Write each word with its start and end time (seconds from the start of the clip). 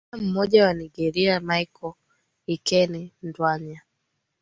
raia 0.11 0.21
mmoja 0.23 0.65
wa 0.65 0.73
nigeria 0.73 1.39
michael 1.39 1.93
ikena 2.47 3.07
ndwanya 3.23 3.81